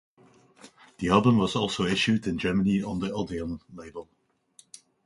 The 0.97 1.09
album 1.09 1.37
was 1.37 1.55
also 1.55 1.85
issued 1.85 2.25
in 2.25 2.39
Germany 2.39 2.81
on 2.81 2.97
the 2.97 3.11
Odeon 3.13 3.59
label. 3.71 4.09